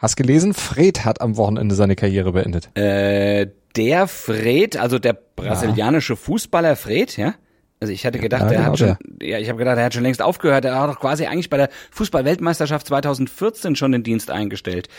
Hast 0.00 0.16
gelesen, 0.16 0.54
Fred 0.54 1.04
hat 1.04 1.20
am 1.20 1.36
Wochenende 1.36 1.74
seine 1.74 1.94
Karriere 1.94 2.32
beendet. 2.32 2.74
Äh, 2.74 3.48
der 3.76 4.08
Fred, 4.08 4.78
also 4.78 4.98
der 4.98 5.12
brasilianische 5.12 6.16
Fußballer 6.16 6.74
Fred, 6.74 7.18
ja? 7.18 7.34
Also 7.82 7.94
ich 7.94 8.04
hatte 8.04 8.18
gedacht, 8.18 8.42
Ja, 8.42 8.48
genau 8.48 8.72
hat 8.72 8.78
schon, 8.78 8.96
ja, 9.22 9.38
ich 9.38 9.48
habe 9.48 9.56
gedacht, 9.56 9.78
er 9.78 9.86
hat 9.86 9.94
schon 9.94 10.02
längst 10.02 10.20
aufgehört. 10.20 10.66
Er 10.66 10.78
hat 10.78 10.90
doch 10.90 11.00
quasi 11.00 11.24
eigentlich 11.24 11.48
bei 11.48 11.56
der 11.56 11.70
Fußballweltmeisterschaft 11.92 12.86
2014 12.86 13.74
schon 13.74 13.92
den 13.92 14.02
Dienst 14.02 14.30
eingestellt. 14.30 14.90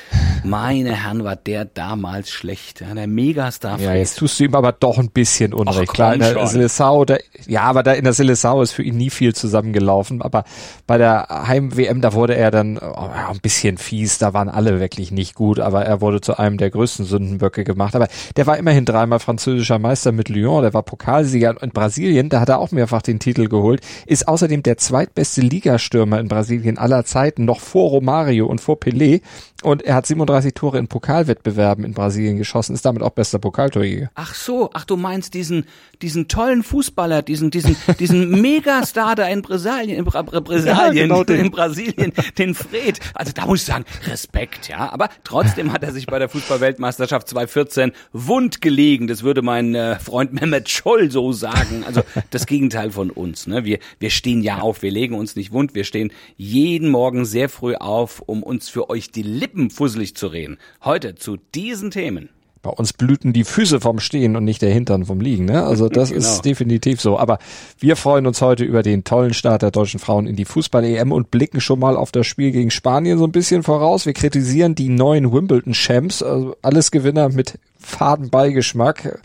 Meine 0.44 0.96
Herren, 0.96 1.23
war 1.23 1.36
der 1.36 1.65
damals 1.65 2.31
schlecht. 2.31 2.81
Ja, 2.81 2.91
der 2.96 3.05
Megastar. 3.05 3.79
Ja, 3.79 3.94
jetzt 3.94 4.17
tust 4.17 4.40
du 4.40 4.46
ihm 4.46 4.55
aber 4.55 4.72
doch 4.72 4.97
ein 4.97 5.12
bisschen 5.12 5.54
Unrecht. 5.54 5.90
Ach, 5.90 5.94
Klar, 5.94 6.13
in 6.15 6.22
der 6.22 6.33
da, 6.33 7.17
ja, 7.46 7.62
aber 7.62 7.83
da 7.83 7.94
in 7.94 8.04
der 8.04 8.15
Seleção 8.15 8.63
ist 8.63 8.72
für 8.72 8.82
ihn 8.82 8.97
nie 8.97 9.12
viel 9.12 9.36
zusammengelaufen. 9.36 10.23
Aber 10.23 10.44
bei 10.87 10.97
der 10.97 11.27
Heim-WM, 11.29 12.01
da 12.01 12.13
wurde 12.13 12.36
er 12.36 12.50
dann 12.50 12.79
oh, 12.79 13.09
ein 13.29 13.41
bisschen 13.44 13.77
fies. 13.77 14.18
Da 14.18 14.33
waren 14.33 14.50
alle 14.50 14.79
wirklich 14.79 15.12
nicht 15.12 15.36
gut. 15.36 15.59
Aber 15.59 15.86
er 15.86 16.02
wurde 16.02 16.20
zu 16.20 16.40
einem 16.40 16.58
der 16.58 16.72
größten 16.72 17.05
Sündenböcke 17.05 17.63
gemacht. 17.63 17.95
Aber 17.95 18.08
der 18.38 18.48
war 18.48 18.58
immerhin 18.58 18.86
dreimal 18.86 19.20
französischer 19.20 19.77
Meister 19.77 20.12
mit 20.12 20.30
Lyon. 20.30 20.63
Der 20.63 20.73
war 20.73 20.82
Pokalsieger 20.82 21.62
in 21.62 21.70
Brasilien. 21.70 22.30
Da 22.30 22.40
hat 22.40 22.50
er 22.50 22.58
auch 22.58 22.70
mehrfach 22.71 23.02
den 23.02 23.20
Titel 23.20 23.48
geholt. 23.48 23.81
Ist 24.05 24.27
außerdem 24.27 24.63
der 24.63 24.77
zweitbeste 24.77 25.41
Ligastürmer 25.41 26.20
in 26.20 26.27
Brasilien 26.27 26.77
aller 26.77 27.05
Zeiten. 27.05 27.45
Noch 27.45 27.59
vor 27.59 27.89
Romario 27.89 28.45
und 28.47 28.61
vor 28.61 28.77
Pelé. 28.77 29.21
Und 29.63 29.84
er 29.84 29.95
hat 29.95 30.07
37 30.07 30.53
Tore 30.55 30.80
in 30.80 30.88
Pokalwettbewerben 30.88 31.84
in 31.85 31.94
Brasilien 31.94 32.38
geschossen. 32.38 32.73
Ist 32.73 32.85
damit 32.85 33.03
auch 33.03 33.11
bester 33.11 33.38
Pokaltorjäger. 33.39 34.09
Ach 34.16 34.34
so, 34.34 34.70
ach 34.73 34.85
du 34.85 34.97
meinst 34.97 35.34
diesen 35.35 35.66
diesen 36.02 36.27
tollen 36.27 36.63
Fußballer, 36.63 37.21
diesen 37.21 37.52
diesen 37.52 37.75
diesen 37.99 38.41
Megastar 38.41 39.16
da 39.16 39.27
in 39.27 39.44
Brasilien, 39.44 39.99
in 39.99 40.05
Bra 40.05 40.23
Bra 40.23 40.39
Brasilien, 40.39 40.75
Ja, 40.77 40.89
genau 40.89 41.23
den. 41.23 41.45
in 41.45 41.52
Brasilien, 41.52 42.11
den 42.39 42.55
Fred. 42.55 42.99
Also 43.13 43.33
da 43.35 43.45
muss 43.45 43.59
ich 43.59 43.66
sagen, 43.66 43.85
Respekt, 44.08 44.67
ja. 44.67 44.91
Aber 44.91 45.09
trotzdem 45.23 45.72
hat 45.72 45.83
er 45.83 45.91
sich 45.91 46.08
bei 46.08 46.17
der 46.17 46.30
Fußballweltmeisterschaft 46.30 47.27
2014 47.27 47.91
wund 48.13 48.61
gelegen. 48.61 49.06
Das 49.08 49.22
würde 49.22 49.44
mein 49.44 49.75
äh, 49.75 50.00
Freund 50.00 50.33
Mehmet 50.33 50.69
Scholl 50.69 51.11
so 51.11 51.33
sagen. 51.33 51.83
Also 51.85 52.02
das 52.31 52.47
Gegenteil 52.62 52.92
von 52.92 53.09
uns. 53.09 53.48
Ne? 53.48 53.66
Wir 53.66 53.80
wir 53.98 54.12
stehen 54.12 54.44
ja 54.44 54.59
auf, 54.59 54.84
wir 54.84 54.92
legen 54.92 55.16
uns 55.16 55.36
nicht 55.36 55.52
wund, 55.52 55.73
wir 55.73 55.84
stehen 55.84 56.12
jeden 56.38 56.92
Morgen 56.92 57.26
sehr 57.26 57.50
früh 57.50 57.73
auf, 57.73 58.22
um 58.28 58.44
uns 58.44 58.70
für 58.70 58.92
euch 58.92 59.09
die 59.09 59.23
Lippen 59.23 59.72
fusselig 59.72 60.16
zu 60.16 60.28
reden. 60.28 60.59
Heute 60.84 61.16
zu 61.16 61.38
diesen 61.56 61.90
Themen. 61.90 62.30
Bei 62.62 62.70
uns 62.70 62.94
blüten 62.94 63.34
die 63.34 63.45
Füße 63.45 63.81
vom 63.81 64.00
Stehen 64.00 64.36
und 64.36 64.44
nicht 64.44 64.62
der 64.62 64.72
Hintern 64.72 65.06
vom 65.06 65.20
Liegen. 65.20 65.45
Ne? 65.45 65.64
Also 65.64 65.90
das 65.90 66.09
Genau. 66.09 66.22
ist 66.22 66.42
definitiv 66.45 67.02
so. 67.02 67.18
Aber 67.18 67.40
wir 67.80 67.95
freuen 67.95 68.28
uns 68.28 68.40
heute 68.44 68.64
über 68.64 68.84
den 68.84 69.03
tollen 69.03 69.34
Start 69.34 69.64
der 69.64 69.72
deutschen 69.72 70.00
Frauen 70.00 70.28
in 70.28 70.36
die 70.36 70.46
Fußball-EM 70.46 71.12
und 71.12 71.31
blicken 71.31 71.59
schon 71.62 71.80
mal 71.80 71.98
auf 71.98 72.12
das 72.12 72.28
Spiel 72.28 72.52
gegen 72.52 72.70
Spanien 72.70 73.18
so 73.18 73.25
ein 73.25 73.31
bisschen 73.31 73.64
voraus. 73.64 74.06
Wir 74.06 74.14
kritisieren 74.14 74.75
die 74.75 74.90
neuen 74.90 75.34
Wimbledon-Champs, 75.34 76.22
also 76.22 76.56
alles 76.62 76.92
Gewinner 76.92 77.30
mit 77.30 77.58
faden 77.82 78.30
Beigeschmack 78.30 79.20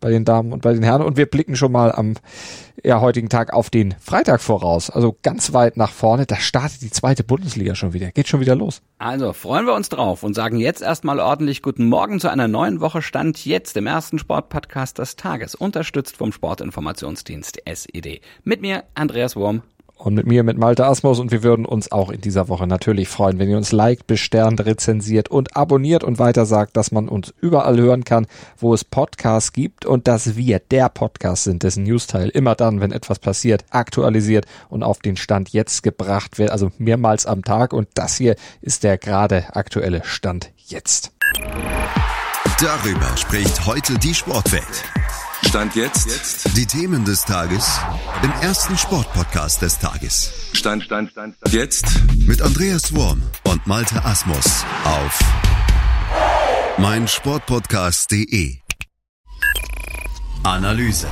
bei 0.00 0.10
den 0.10 0.24
Damen 0.24 0.52
und 0.52 0.62
bei 0.62 0.72
den 0.72 0.82
Herren. 0.82 1.02
Und 1.02 1.16
wir 1.16 1.26
blicken 1.26 1.56
schon 1.56 1.72
mal 1.72 1.92
am 1.92 2.14
ja, 2.82 3.00
heutigen 3.00 3.28
Tag 3.28 3.52
auf 3.52 3.70
den 3.70 3.94
Freitag 4.00 4.40
voraus. 4.40 4.90
Also 4.90 5.16
ganz 5.22 5.52
weit 5.52 5.76
nach 5.76 5.92
vorne. 5.92 6.26
Da 6.26 6.36
startet 6.36 6.82
die 6.82 6.90
zweite 6.90 7.24
Bundesliga 7.24 7.74
schon 7.74 7.92
wieder. 7.92 8.10
Geht 8.10 8.28
schon 8.28 8.40
wieder 8.40 8.54
los. 8.54 8.82
Also 8.98 9.32
freuen 9.32 9.66
wir 9.66 9.74
uns 9.74 9.88
drauf 9.88 10.22
und 10.22 10.34
sagen 10.34 10.58
jetzt 10.58 10.82
erstmal 10.82 11.20
ordentlich 11.20 11.62
guten 11.62 11.88
Morgen 11.88 12.20
zu 12.20 12.28
einer 12.28 12.48
neuen 12.48 12.80
Woche 12.80 13.02
Stand 13.02 13.44
jetzt 13.44 13.76
im 13.76 13.86
ersten 13.86 14.18
Sportpodcast 14.18 14.98
des 14.98 15.16
Tages, 15.16 15.54
unterstützt 15.54 16.16
vom 16.16 16.32
Sportinformationsdienst 16.32 17.62
SED. 17.66 18.20
Mit 18.44 18.60
mir 18.60 18.84
Andreas 18.94 19.36
Wurm. 19.36 19.62
Und 20.02 20.14
mit 20.14 20.26
mir, 20.26 20.42
mit 20.42 20.58
Malte 20.58 20.84
Asmus. 20.84 21.20
Und 21.20 21.30
wir 21.30 21.44
würden 21.44 21.64
uns 21.64 21.92
auch 21.92 22.10
in 22.10 22.20
dieser 22.20 22.48
Woche 22.48 22.66
natürlich 22.66 23.08
freuen, 23.08 23.38
wenn 23.38 23.48
ihr 23.48 23.56
uns 23.56 23.70
liked, 23.70 24.08
besternt, 24.08 24.64
rezensiert 24.66 25.30
und 25.30 25.56
abonniert 25.56 26.02
und 26.02 26.18
weiter 26.18 26.44
sagt, 26.44 26.76
dass 26.76 26.90
man 26.90 27.08
uns 27.08 27.32
überall 27.40 27.78
hören 27.78 28.02
kann, 28.02 28.26
wo 28.58 28.74
es 28.74 28.84
Podcasts 28.84 29.52
gibt 29.52 29.86
und 29.86 30.08
dass 30.08 30.34
wir 30.34 30.58
der 30.58 30.88
Podcast 30.88 31.44
sind, 31.44 31.62
dessen 31.62 31.84
Newsteil 31.84 32.30
immer 32.30 32.56
dann, 32.56 32.80
wenn 32.80 32.90
etwas 32.90 33.20
passiert, 33.20 33.64
aktualisiert 33.70 34.46
und 34.68 34.82
auf 34.82 34.98
den 34.98 35.16
Stand 35.16 35.50
jetzt 35.50 35.84
gebracht 35.84 36.36
wird, 36.36 36.50
also 36.50 36.72
mehrmals 36.78 37.24
am 37.24 37.44
Tag. 37.44 37.72
Und 37.72 37.86
das 37.94 38.16
hier 38.16 38.34
ist 38.60 38.82
der 38.82 38.98
gerade 38.98 39.54
aktuelle 39.54 40.02
Stand 40.02 40.50
jetzt. 40.56 41.12
Darüber 42.60 43.16
spricht 43.16 43.66
heute 43.66 43.96
die 44.00 44.14
Sportwelt. 44.14 44.84
Stand 45.44 45.74
jetzt. 45.76 46.56
Die 46.56 46.66
Themen 46.66 47.04
des 47.04 47.24
Tages 47.24 47.80
im 48.22 48.30
ersten 48.42 48.76
Sportpodcast 48.78 49.60
des 49.60 49.78
Tages. 49.78 50.50
Stand, 50.52 50.82
Stand, 50.84 51.10
Stand, 51.10 51.36
Stand. 51.36 51.54
Jetzt. 51.54 51.84
Mit 52.26 52.40
Andreas 52.40 52.94
Worm 52.94 53.22
und 53.44 53.66
Malte 53.66 54.04
Asmus 54.04 54.64
auf 54.84 55.20
meinsportpodcast.de. 56.78 58.56
Analyse. 60.44 61.08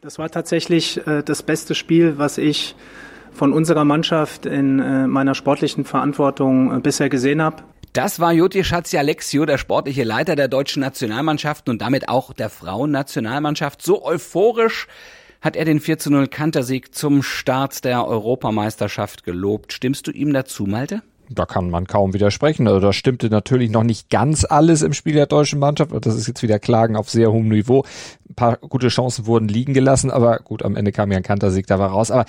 Das 0.00 0.18
war 0.18 0.30
tatsächlich 0.30 1.04
äh, 1.06 1.22
das 1.22 1.42
beste 1.42 1.74
Spiel, 1.74 2.16
was 2.16 2.38
ich 2.38 2.76
von 3.32 3.52
unserer 3.52 3.84
Mannschaft 3.84 4.46
in 4.46 4.78
äh, 4.78 5.06
meiner 5.06 5.34
sportlichen 5.34 5.84
Verantwortung 5.84 6.76
äh, 6.76 6.80
bisher 6.80 7.08
gesehen 7.08 7.42
habe. 7.42 7.64
Das 7.96 8.20
war 8.20 8.30
Joti 8.30 8.62
Schatzi-Alexio, 8.62 9.46
der 9.46 9.56
sportliche 9.56 10.04
Leiter 10.04 10.36
der 10.36 10.48
deutschen 10.48 10.80
Nationalmannschaft 10.80 11.66
und 11.70 11.80
damit 11.80 12.10
auch 12.10 12.34
der 12.34 12.50
Frauennationalmannschaft. 12.50 13.80
So 13.80 14.04
euphorisch 14.04 14.86
hat 15.40 15.56
er 15.56 15.64
den 15.64 15.80
4 15.80 15.98
zu 15.98 16.10
0 16.10 16.28
Kantersieg 16.28 16.94
zum 16.94 17.22
Start 17.22 17.86
der 17.86 18.06
Europameisterschaft 18.06 19.24
gelobt. 19.24 19.72
Stimmst 19.72 20.06
du 20.06 20.10
ihm 20.10 20.34
dazu, 20.34 20.64
Malte? 20.64 21.00
Da 21.30 21.46
kann 21.46 21.70
man 21.70 21.86
kaum 21.86 22.12
widersprechen. 22.12 22.68
Also 22.68 22.80
da 22.80 22.92
stimmte 22.92 23.30
natürlich 23.30 23.70
noch 23.70 23.82
nicht 23.82 24.10
ganz 24.10 24.44
alles 24.44 24.82
im 24.82 24.92
Spiel 24.92 25.14
der 25.14 25.26
deutschen 25.26 25.58
Mannschaft. 25.58 25.90
Das 26.04 26.16
ist 26.16 26.28
jetzt 26.28 26.42
wieder 26.42 26.58
Klagen 26.58 26.96
auf 26.96 27.08
sehr 27.08 27.32
hohem 27.32 27.48
Niveau. 27.48 27.86
Ein 28.28 28.34
paar 28.34 28.56
gute 28.58 28.88
Chancen 28.88 29.24
wurden 29.24 29.48
liegen 29.48 29.72
gelassen, 29.72 30.10
aber 30.10 30.40
gut, 30.40 30.62
am 30.62 30.76
Ende 30.76 30.92
kam 30.92 31.10
ja 31.12 31.16
ein 31.16 31.22
Kantersieg 31.22 31.66
dabei 31.66 31.86
raus. 31.86 32.10
Aber 32.10 32.26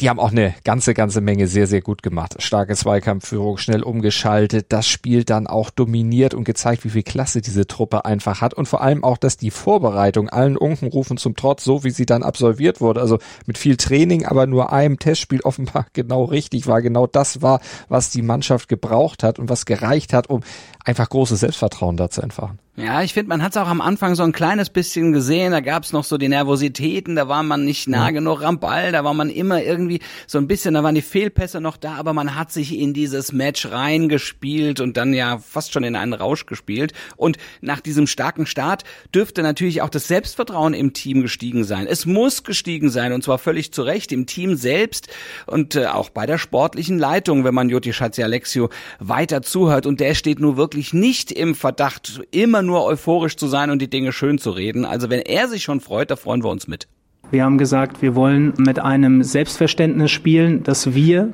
die 0.00 0.10
haben 0.10 0.20
auch 0.20 0.30
eine 0.30 0.54
ganze, 0.64 0.92
ganze 0.92 1.20
Menge 1.20 1.46
sehr, 1.46 1.66
sehr 1.66 1.80
gut 1.80 2.02
gemacht. 2.02 2.36
Starke 2.42 2.74
Zweikampfführung, 2.74 3.56
schnell 3.56 3.82
umgeschaltet, 3.82 4.66
das 4.68 4.86
Spiel 4.86 5.24
dann 5.24 5.46
auch 5.46 5.70
dominiert 5.70 6.34
und 6.34 6.44
gezeigt, 6.44 6.84
wie 6.84 6.90
viel 6.90 7.02
Klasse 7.02 7.40
diese 7.40 7.66
Truppe 7.66 8.04
einfach 8.04 8.42
hat 8.42 8.52
und 8.52 8.66
vor 8.66 8.82
allem 8.82 9.04
auch, 9.04 9.16
dass 9.16 9.38
die 9.38 9.50
Vorbereitung 9.50 10.28
allen 10.28 10.56
Unkenrufen 10.56 11.16
zum 11.16 11.34
Trotz, 11.34 11.64
so 11.64 11.82
wie 11.82 11.90
sie 11.90 12.04
dann 12.04 12.22
absolviert 12.22 12.80
wurde, 12.80 13.00
also 13.00 13.18
mit 13.46 13.56
viel 13.56 13.76
Training, 13.76 14.26
aber 14.26 14.46
nur 14.46 14.72
einem 14.72 14.98
Testspiel 14.98 15.40
offenbar 15.44 15.86
genau 15.94 16.24
richtig 16.24 16.66
war, 16.66 16.82
genau 16.82 17.06
das 17.06 17.40
war, 17.40 17.60
was 17.88 18.10
die 18.10 18.22
Mannschaft 18.22 18.68
gebraucht 18.68 19.22
hat 19.22 19.38
und 19.38 19.48
was 19.48 19.64
gereicht 19.64 20.12
hat, 20.12 20.28
um 20.28 20.42
einfach 20.84 21.08
großes 21.08 21.40
Selbstvertrauen 21.40 21.96
da 21.96 22.10
zu 22.10 22.20
entfachen. 22.20 22.58
Ja, 22.78 23.02
ich 23.02 23.14
finde, 23.14 23.30
man 23.30 23.42
hat 23.42 23.52
es 23.52 23.56
auch 23.56 23.68
am 23.68 23.80
Anfang 23.80 24.16
so 24.16 24.22
ein 24.22 24.32
kleines 24.32 24.68
bisschen 24.68 25.14
gesehen. 25.14 25.52
Da 25.52 25.60
gab 25.60 25.84
es 25.84 25.94
noch 25.94 26.04
so 26.04 26.18
die 26.18 26.28
Nervositäten, 26.28 27.16
da 27.16 27.26
war 27.26 27.42
man 27.42 27.64
nicht 27.64 27.88
nah 27.88 28.10
genug 28.10 28.42
am 28.42 28.60
Ball, 28.60 28.92
da 28.92 29.02
war 29.02 29.14
man 29.14 29.30
immer 29.30 29.62
irgendwie 29.62 30.00
so 30.26 30.36
ein 30.36 30.46
bisschen, 30.46 30.74
da 30.74 30.82
waren 30.82 30.94
die 30.94 31.00
Fehlpässe 31.00 31.62
noch 31.62 31.78
da, 31.78 31.94
aber 31.94 32.12
man 32.12 32.34
hat 32.34 32.52
sich 32.52 32.78
in 32.78 32.92
dieses 32.92 33.32
Match 33.32 33.70
reingespielt 33.70 34.80
und 34.80 34.98
dann 34.98 35.14
ja 35.14 35.38
fast 35.38 35.72
schon 35.72 35.84
in 35.84 35.96
einen 35.96 36.12
Rausch 36.12 36.44
gespielt. 36.44 36.92
Und 37.16 37.38
nach 37.62 37.80
diesem 37.80 38.06
starken 38.06 38.44
Start 38.44 38.84
dürfte 39.14 39.42
natürlich 39.42 39.80
auch 39.80 39.88
das 39.88 40.06
Selbstvertrauen 40.06 40.74
im 40.74 40.92
Team 40.92 41.22
gestiegen 41.22 41.64
sein. 41.64 41.86
Es 41.86 42.04
muss 42.04 42.44
gestiegen 42.44 42.90
sein 42.90 43.14
und 43.14 43.24
zwar 43.24 43.38
völlig 43.38 43.72
zu 43.72 43.84
Recht 43.84 44.12
im 44.12 44.26
Team 44.26 44.54
selbst 44.54 45.08
und 45.46 45.76
äh, 45.76 45.86
auch 45.86 46.10
bei 46.10 46.26
der 46.26 46.36
sportlichen 46.36 46.98
Leitung, 46.98 47.42
wenn 47.44 47.54
man 47.54 47.70
Joti 47.70 47.94
Schatzi 47.94 48.22
Alexio 48.22 48.68
weiter 48.98 49.40
zuhört. 49.40 49.86
Und 49.86 49.98
der 50.00 50.12
steht 50.12 50.40
nur 50.40 50.58
wirklich 50.58 50.92
nicht 50.92 51.32
im 51.32 51.54
Verdacht, 51.54 52.20
immer 52.32 52.65
nur 52.66 52.84
euphorisch 52.84 53.36
zu 53.36 53.46
sein 53.46 53.70
und 53.70 53.80
die 53.80 53.90
Dinge 53.90 54.12
schön 54.12 54.38
zu 54.38 54.50
reden. 54.50 54.84
Also 54.84 55.10
wenn 55.10 55.20
er 55.20 55.48
sich 55.48 55.62
schon 55.62 55.80
freut, 55.80 56.10
da 56.10 56.16
freuen 56.16 56.42
wir 56.42 56.50
uns 56.50 56.68
mit. 56.68 56.88
Wir 57.30 57.44
haben 57.44 57.58
gesagt, 57.58 58.02
wir 58.02 58.14
wollen 58.14 58.52
mit 58.56 58.78
einem 58.78 59.22
Selbstverständnis 59.22 60.10
spielen, 60.10 60.62
dass 60.62 60.94
wir 60.94 61.32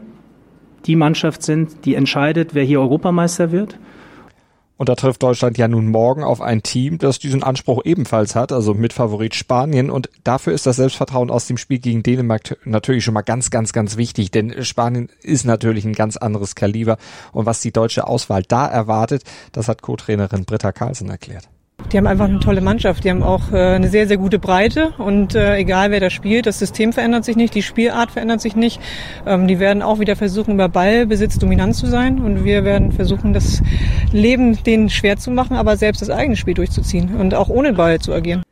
die 0.86 0.96
Mannschaft 0.96 1.42
sind, 1.42 1.84
die 1.84 1.94
entscheidet, 1.94 2.54
wer 2.54 2.64
hier 2.64 2.80
Europameister 2.80 3.52
wird. 3.52 3.78
Und 4.82 4.88
da 4.88 4.96
trifft 4.96 5.22
Deutschland 5.22 5.58
ja 5.58 5.68
nun 5.68 5.86
morgen 5.86 6.24
auf 6.24 6.40
ein 6.40 6.64
Team, 6.64 6.98
das 6.98 7.20
diesen 7.20 7.44
Anspruch 7.44 7.82
ebenfalls 7.84 8.34
hat, 8.34 8.50
also 8.50 8.74
mit 8.74 8.92
Favorit 8.92 9.36
Spanien. 9.36 9.90
Und 9.90 10.10
dafür 10.24 10.52
ist 10.54 10.66
das 10.66 10.74
Selbstvertrauen 10.74 11.30
aus 11.30 11.46
dem 11.46 11.56
Spiel 11.56 11.78
gegen 11.78 12.02
Dänemark 12.02 12.58
natürlich 12.64 13.04
schon 13.04 13.14
mal 13.14 13.22
ganz, 13.22 13.50
ganz, 13.50 13.72
ganz 13.72 13.96
wichtig. 13.96 14.32
Denn 14.32 14.64
Spanien 14.64 15.08
ist 15.22 15.44
natürlich 15.44 15.84
ein 15.84 15.92
ganz 15.92 16.16
anderes 16.16 16.56
Kaliber. 16.56 16.96
Und 17.30 17.46
was 17.46 17.60
die 17.60 17.70
deutsche 17.70 18.08
Auswahl 18.08 18.42
da 18.42 18.66
erwartet, 18.66 19.22
das 19.52 19.68
hat 19.68 19.82
Co-Trainerin 19.82 20.46
Britta 20.46 20.72
Carlsen 20.72 21.10
erklärt. 21.10 21.48
Die 21.90 21.98
haben 21.98 22.06
einfach 22.06 22.26
eine 22.26 22.40
tolle 22.40 22.60
Mannschaft. 22.60 23.04
Die 23.04 23.10
haben 23.10 23.22
auch 23.22 23.52
äh, 23.52 23.74
eine 23.74 23.88
sehr, 23.88 24.06
sehr 24.06 24.16
gute 24.16 24.38
Breite 24.38 24.92
und 24.98 25.34
äh, 25.34 25.56
egal 25.56 25.90
wer 25.90 26.00
da 26.00 26.10
spielt, 26.10 26.46
das 26.46 26.58
System 26.58 26.92
verändert 26.92 27.24
sich 27.24 27.36
nicht, 27.36 27.54
die 27.54 27.62
Spielart 27.62 28.10
verändert 28.10 28.40
sich 28.40 28.56
nicht. 28.56 28.80
Ähm, 29.26 29.46
die 29.48 29.58
werden 29.58 29.82
auch 29.82 29.98
wieder 29.98 30.16
versuchen, 30.16 30.54
über 30.54 30.68
Ballbesitz 30.68 31.38
dominant 31.38 31.74
zu 31.74 31.86
sein 31.86 32.20
und 32.20 32.44
wir 32.44 32.64
werden 32.64 32.92
versuchen, 32.92 33.32
das 33.32 33.62
Leben 34.12 34.62
denen 34.62 34.90
schwer 34.90 35.16
zu 35.16 35.30
machen, 35.30 35.56
aber 35.56 35.76
selbst 35.76 36.02
das 36.02 36.10
eigene 36.10 36.36
Spiel 36.36 36.54
durchzuziehen 36.54 37.16
und 37.16 37.34
auch 37.34 37.48
ohne 37.48 37.72
Ball 37.72 37.98
zu 37.98 38.12
agieren. 38.12 38.42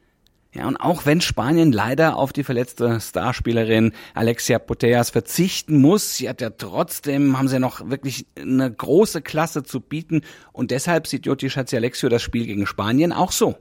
Ja, 0.52 0.66
und 0.66 0.76
auch 0.78 1.06
wenn 1.06 1.20
Spanien 1.20 1.70
leider 1.70 2.16
auf 2.16 2.32
die 2.32 2.42
verletzte 2.42 3.00
Starspielerin 3.00 3.92
Alexia 4.14 4.58
Putellas 4.58 5.10
verzichten 5.10 5.80
muss, 5.80 6.16
sie 6.16 6.28
hat 6.28 6.40
ja 6.40 6.50
trotzdem, 6.50 7.38
haben 7.38 7.46
sie 7.46 7.60
noch 7.60 7.88
wirklich 7.88 8.26
eine 8.36 8.68
große 8.68 9.22
Klasse 9.22 9.62
zu 9.62 9.80
bieten 9.80 10.22
und 10.52 10.72
deshalb 10.72 11.06
sieht 11.06 11.26
Joti 11.26 11.50
Schatzi-Alexio 11.50 12.08
das 12.08 12.22
Spiel 12.22 12.46
gegen 12.46 12.66
Spanien 12.66 13.12
auch 13.12 13.30
so. 13.30 13.54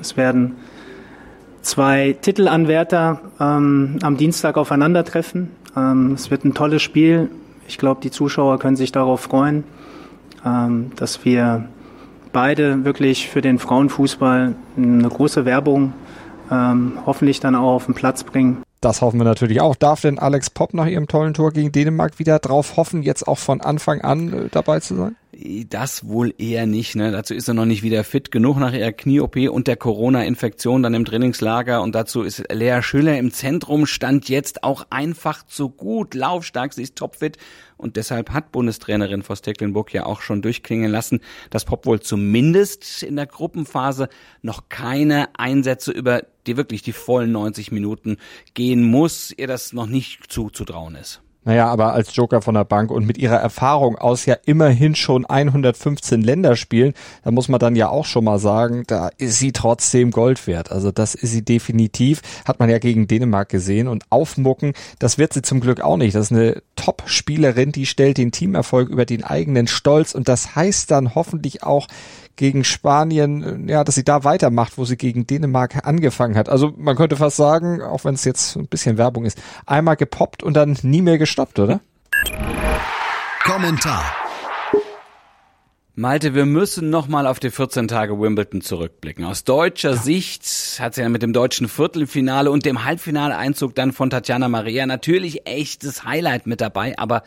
Es 0.00 0.16
werden 0.16 0.56
zwei 1.60 2.16
Titelanwärter 2.18 3.20
ähm, 3.38 3.98
am 4.02 4.16
Dienstag 4.16 4.56
aufeinandertreffen. 4.56 5.50
Ähm, 5.76 6.12
es 6.14 6.30
wird 6.30 6.46
ein 6.46 6.54
tolles 6.54 6.80
Spiel. 6.80 7.28
Ich 7.68 7.76
glaube, 7.76 8.00
die 8.00 8.10
Zuschauer 8.10 8.58
können 8.58 8.76
sich 8.76 8.92
darauf 8.92 9.20
freuen, 9.20 9.64
ähm, 10.44 10.92
dass 10.96 11.22
wir 11.26 11.68
beide 12.32 12.84
wirklich 12.86 13.28
für 13.28 13.42
den 13.42 13.58
Frauenfußball 13.58 14.54
eine 14.78 15.08
große 15.08 15.44
Werbung 15.44 15.92
ähm, 16.50 16.98
hoffentlich 17.06 17.40
dann 17.40 17.54
auch 17.54 17.74
auf 17.74 17.86
den 17.86 17.94
Platz 17.94 18.24
bringen. 18.24 18.62
Das 18.80 19.02
hoffen 19.02 19.18
wir 19.20 19.24
natürlich 19.24 19.60
auch. 19.60 19.76
Darf 19.76 20.00
denn 20.00 20.18
Alex 20.18 20.50
Popp 20.50 20.72
nach 20.72 20.86
ihrem 20.86 21.06
tollen 21.06 21.34
Tor 21.34 21.52
gegen 21.52 21.70
Dänemark 21.70 22.18
wieder 22.18 22.38
drauf 22.38 22.76
hoffen, 22.76 23.02
jetzt 23.02 23.28
auch 23.28 23.38
von 23.38 23.60
Anfang 23.60 24.00
an 24.00 24.32
äh, 24.32 24.48
dabei 24.50 24.80
zu 24.80 24.96
sein? 24.96 25.16
Das 25.32 26.08
wohl 26.08 26.34
eher 26.38 26.66
nicht. 26.66 26.96
Ne? 26.96 27.12
Dazu 27.12 27.34
ist 27.34 27.46
er 27.46 27.54
noch 27.54 27.64
nicht 27.64 27.84
wieder 27.84 28.02
fit 28.02 28.32
genug 28.32 28.58
nach 28.58 28.72
ihrer 28.72 28.90
Knie-OP 28.90 29.36
und 29.48 29.68
der 29.68 29.76
Corona-Infektion 29.76 30.82
dann 30.82 30.92
im 30.92 31.04
Trainingslager. 31.04 31.82
Und 31.82 31.94
dazu 31.94 32.22
ist 32.22 32.42
Lea 32.52 32.82
Schüller 32.82 33.16
im 33.16 33.30
Zentrum, 33.30 33.86
stand 33.86 34.28
jetzt 34.28 34.64
auch 34.64 34.86
einfach 34.90 35.46
zu 35.46 35.68
gut, 35.68 36.14
laufstark, 36.14 36.72
sie 36.72 36.82
ist 36.82 36.96
topfit. 36.96 37.38
Und 37.76 37.94
deshalb 37.94 38.30
hat 38.30 38.50
Bundestrainerin 38.50 39.22
Vos 39.22 39.40
Tecklenburg 39.40 39.94
ja 39.94 40.04
auch 40.04 40.20
schon 40.20 40.42
durchklingen 40.42 40.90
lassen, 40.90 41.20
dass 41.50 41.64
Pop 41.64 41.86
wohl 41.86 42.00
zumindest 42.00 43.04
in 43.04 43.14
der 43.14 43.26
Gruppenphase 43.26 44.08
noch 44.42 44.68
keine 44.68 45.28
Einsätze 45.38 45.92
über 45.92 46.24
die 46.48 46.56
wirklich 46.56 46.82
die 46.82 46.92
vollen 46.92 47.30
90 47.30 47.70
Minuten 47.70 48.16
gehen 48.54 48.82
muss, 48.82 49.32
ihr 49.36 49.46
das 49.46 49.72
noch 49.72 49.86
nicht 49.86 50.32
zuzutrauen 50.32 50.96
ist. 50.96 51.22
Naja, 51.42 51.68
aber 51.68 51.94
als 51.94 52.14
Joker 52.14 52.42
von 52.42 52.54
der 52.54 52.64
Bank 52.64 52.90
und 52.90 53.06
mit 53.06 53.16
ihrer 53.16 53.36
Erfahrung 53.36 53.96
aus 53.96 54.26
ja 54.26 54.36
immerhin 54.44 54.94
schon 54.94 55.24
115 55.24 56.20
Länderspielen, 56.20 56.92
da 57.24 57.30
muss 57.30 57.48
man 57.48 57.58
dann 57.58 57.76
ja 57.76 57.88
auch 57.88 58.04
schon 58.04 58.24
mal 58.24 58.38
sagen, 58.38 58.84
da 58.86 59.08
ist 59.16 59.38
sie 59.38 59.52
trotzdem 59.52 60.10
Gold 60.10 60.46
wert. 60.46 60.70
Also 60.70 60.90
das 60.92 61.14
ist 61.14 61.30
sie 61.30 61.42
definitiv. 61.42 62.20
Hat 62.44 62.60
man 62.60 62.68
ja 62.68 62.78
gegen 62.78 63.08
Dänemark 63.08 63.48
gesehen 63.48 63.88
und 63.88 64.04
aufmucken, 64.10 64.74
das 64.98 65.16
wird 65.16 65.32
sie 65.32 65.40
zum 65.40 65.60
Glück 65.60 65.80
auch 65.80 65.96
nicht. 65.96 66.14
Das 66.14 66.26
ist 66.26 66.32
eine 66.32 66.62
Top-Spielerin, 66.76 67.72
die 67.72 67.86
stellt 67.86 68.18
den 68.18 68.32
Teamerfolg 68.32 68.90
über 68.90 69.06
den 69.06 69.24
eigenen 69.24 69.66
Stolz 69.66 70.14
und 70.14 70.28
das 70.28 70.54
heißt 70.54 70.90
dann 70.90 71.14
hoffentlich 71.14 71.62
auch, 71.62 71.86
gegen 72.40 72.64
Spanien, 72.64 73.68
ja, 73.68 73.84
dass 73.84 73.96
sie 73.96 74.02
da 74.02 74.24
weitermacht, 74.24 74.78
wo 74.78 74.86
sie 74.86 74.96
gegen 74.96 75.26
Dänemark 75.26 75.86
angefangen 75.86 76.38
hat. 76.38 76.48
Also 76.48 76.72
man 76.78 76.96
könnte 76.96 77.16
fast 77.16 77.36
sagen, 77.36 77.82
auch 77.82 78.06
wenn 78.06 78.14
es 78.14 78.24
jetzt 78.24 78.56
ein 78.56 78.66
bisschen 78.66 78.96
Werbung 78.96 79.26
ist, 79.26 79.38
einmal 79.66 79.96
gepoppt 79.96 80.42
und 80.42 80.54
dann 80.54 80.78
nie 80.80 81.02
mehr 81.02 81.18
gestoppt, 81.18 81.58
oder? 81.58 81.80
Kommentar. 83.44 84.02
Malte, 85.94 86.34
wir 86.34 86.46
müssen 86.46 86.88
nochmal 86.88 87.26
auf 87.26 87.40
die 87.40 87.50
14 87.50 87.88
Tage 87.88 88.18
Wimbledon 88.18 88.62
zurückblicken. 88.62 89.26
Aus 89.26 89.44
deutscher 89.44 89.98
Sicht 89.98 90.46
hat 90.80 90.94
sie 90.94 91.02
ja 91.02 91.10
mit 91.10 91.22
dem 91.22 91.34
deutschen 91.34 91.68
Viertelfinale 91.68 92.50
und 92.50 92.64
dem 92.64 92.86
Halbfinaleinzug 92.86 93.74
dann 93.74 93.92
von 93.92 94.08
Tatjana 94.08 94.48
Maria 94.48 94.86
natürlich 94.86 95.46
echtes 95.46 96.06
Highlight 96.06 96.46
mit 96.46 96.62
dabei, 96.62 96.98
aber 96.98 97.22